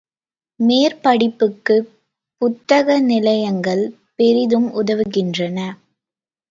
[0.59, 1.89] மேற்படிப்புக்குப்
[2.41, 3.83] புத்தக நிலையங்கள்
[4.15, 5.57] பெரிதும் உதவுகின்றன.